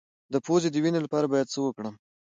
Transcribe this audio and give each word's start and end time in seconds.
د 0.33 0.35
پوزې 0.45 0.69
د 0.71 0.75
وینې 0.83 0.99
لپاره 1.05 1.25
باید 1.31 1.51
څه 1.53 1.59
وکړم؟ 1.61 1.95